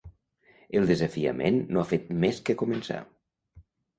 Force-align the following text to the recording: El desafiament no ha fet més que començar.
El 0.79 0.87
desafiament 0.91 1.59
no 1.77 1.83
ha 1.83 1.85
fet 1.91 2.09
més 2.25 2.39
que 2.47 2.57
començar. 2.63 2.99